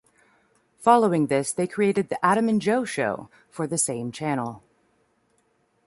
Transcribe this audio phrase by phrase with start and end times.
[0.79, 4.63] Following this they created "The Adam and Joe Show" for the same channel.